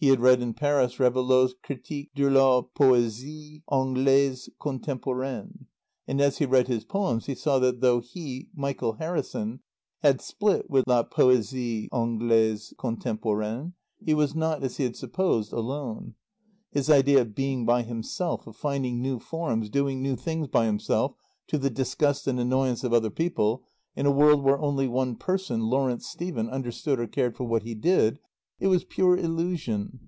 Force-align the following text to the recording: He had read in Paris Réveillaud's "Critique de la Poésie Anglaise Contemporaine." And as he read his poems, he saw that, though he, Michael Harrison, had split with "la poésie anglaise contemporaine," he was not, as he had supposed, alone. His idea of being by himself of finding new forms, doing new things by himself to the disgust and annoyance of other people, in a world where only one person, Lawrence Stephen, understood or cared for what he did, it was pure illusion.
He 0.00 0.10
had 0.10 0.20
read 0.20 0.40
in 0.40 0.54
Paris 0.54 0.98
Réveillaud's 0.98 1.56
"Critique 1.60 2.14
de 2.14 2.30
la 2.30 2.62
Poésie 2.62 3.64
Anglaise 3.68 4.48
Contemporaine." 4.62 5.66
And 6.06 6.20
as 6.20 6.38
he 6.38 6.46
read 6.46 6.68
his 6.68 6.84
poems, 6.84 7.26
he 7.26 7.34
saw 7.34 7.58
that, 7.58 7.80
though 7.80 7.98
he, 7.98 8.46
Michael 8.54 8.92
Harrison, 8.92 9.58
had 10.04 10.20
split 10.20 10.70
with 10.70 10.86
"la 10.86 11.02
poésie 11.02 11.88
anglaise 11.92 12.72
contemporaine," 12.78 13.72
he 14.00 14.14
was 14.14 14.36
not, 14.36 14.62
as 14.62 14.76
he 14.76 14.84
had 14.84 14.94
supposed, 14.94 15.52
alone. 15.52 16.14
His 16.70 16.88
idea 16.88 17.22
of 17.22 17.34
being 17.34 17.66
by 17.66 17.82
himself 17.82 18.46
of 18.46 18.54
finding 18.54 19.02
new 19.02 19.18
forms, 19.18 19.68
doing 19.68 20.00
new 20.00 20.14
things 20.14 20.46
by 20.46 20.66
himself 20.66 21.16
to 21.48 21.58
the 21.58 21.70
disgust 21.70 22.28
and 22.28 22.38
annoyance 22.38 22.84
of 22.84 22.92
other 22.92 23.10
people, 23.10 23.64
in 23.96 24.06
a 24.06 24.12
world 24.12 24.44
where 24.44 24.60
only 24.60 24.86
one 24.86 25.16
person, 25.16 25.62
Lawrence 25.62 26.06
Stephen, 26.06 26.48
understood 26.48 27.00
or 27.00 27.08
cared 27.08 27.36
for 27.36 27.48
what 27.48 27.64
he 27.64 27.74
did, 27.74 28.20
it 28.60 28.66
was 28.66 28.82
pure 28.82 29.16
illusion. 29.16 30.00